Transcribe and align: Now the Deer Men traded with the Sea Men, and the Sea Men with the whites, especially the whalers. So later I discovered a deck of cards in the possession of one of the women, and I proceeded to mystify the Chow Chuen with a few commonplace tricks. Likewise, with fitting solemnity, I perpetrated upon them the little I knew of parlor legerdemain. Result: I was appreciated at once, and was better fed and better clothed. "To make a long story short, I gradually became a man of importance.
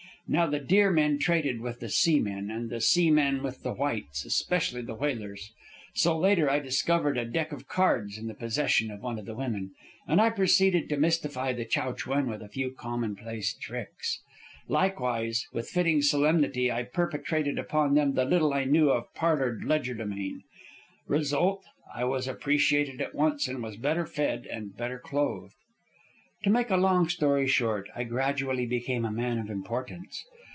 Now 0.27 0.47
the 0.47 0.59
Deer 0.59 0.91
Men 0.91 1.19
traded 1.19 1.59
with 1.59 1.81
the 1.81 1.89
Sea 1.89 2.21
Men, 2.21 2.49
and 2.49 2.69
the 2.69 2.79
Sea 2.79 3.11
Men 3.11 3.43
with 3.43 3.63
the 3.63 3.73
whites, 3.73 4.23
especially 4.23 4.81
the 4.81 4.95
whalers. 4.95 5.51
So 5.93 6.17
later 6.17 6.49
I 6.49 6.59
discovered 6.59 7.17
a 7.17 7.25
deck 7.25 7.51
of 7.51 7.67
cards 7.67 8.17
in 8.17 8.27
the 8.27 8.33
possession 8.33 8.91
of 8.91 9.01
one 9.03 9.19
of 9.19 9.25
the 9.25 9.35
women, 9.35 9.71
and 10.07 10.21
I 10.21 10.29
proceeded 10.29 10.87
to 10.87 10.95
mystify 10.95 11.51
the 11.51 11.65
Chow 11.65 11.91
Chuen 11.91 12.27
with 12.27 12.41
a 12.41 12.47
few 12.47 12.71
commonplace 12.71 13.53
tricks. 13.55 14.21
Likewise, 14.69 15.49
with 15.51 15.67
fitting 15.69 16.01
solemnity, 16.01 16.71
I 16.71 16.83
perpetrated 16.83 17.59
upon 17.59 17.95
them 17.95 18.13
the 18.13 18.23
little 18.23 18.53
I 18.53 18.63
knew 18.63 18.89
of 18.89 19.13
parlor 19.13 19.59
legerdemain. 19.61 20.43
Result: 21.07 21.61
I 21.93 22.05
was 22.05 22.29
appreciated 22.29 23.01
at 23.01 23.13
once, 23.13 23.49
and 23.49 23.61
was 23.61 23.75
better 23.75 24.05
fed 24.05 24.45
and 24.49 24.77
better 24.77 24.97
clothed. 24.97 25.55
"To 26.45 26.49
make 26.49 26.71
a 26.71 26.75
long 26.77 27.07
story 27.07 27.47
short, 27.47 27.87
I 27.95 28.03
gradually 28.03 28.65
became 28.65 29.05
a 29.05 29.11
man 29.11 29.37
of 29.37 29.51
importance. 29.51 30.25